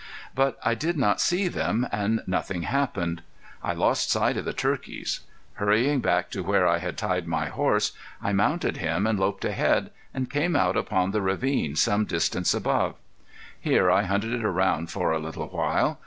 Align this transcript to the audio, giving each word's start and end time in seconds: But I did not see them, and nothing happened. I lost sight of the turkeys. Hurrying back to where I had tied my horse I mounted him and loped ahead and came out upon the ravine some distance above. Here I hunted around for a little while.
But 0.33 0.57
I 0.65 0.73
did 0.73 0.97
not 0.97 1.21
see 1.21 1.47
them, 1.47 1.87
and 1.91 2.23
nothing 2.25 2.63
happened. 2.63 3.21
I 3.61 3.73
lost 3.73 4.09
sight 4.09 4.35
of 4.35 4.45
the 4.45 4.51
turkeys. 4.51 5.19
Hurrying 5.57 5.99
back 5.99 6.31
to 6.31 6.41
where 6.41 6.67
I 6.67 6.79
had 6.79 6.97
tied 6.97 7.27
my 7.27 7.49
horse 7.49 7.91
I 8.19 8.33
mounted 8.33 8.77
him 8.77 9.05
and 9.05 9.19
loped 9.19 9.45
ahead 9.45 9.91
and 10.11 10.27
came 10.27 10.55
out 10.55 10.75
upon 10.75 11.11
the 11.11 11.21
ravine 11.21 11.75
some 11.75 12.05
distance 12.05 12.51
above. 12.55 12.95
Here 13.59 13.91
I 13.91 14.05
hunted 14.05 14.43
around 14.43 14.89
for 14.89 15.11
a 15.11 15.19
little 15.19 15.49
while. 15.49 15.99